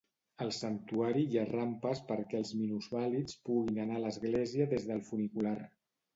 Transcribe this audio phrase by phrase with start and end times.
[0.43, 5.57] Al Santuari hi ha rampes perquè els minusvàlids puguin anar a l'Església des del Funicular.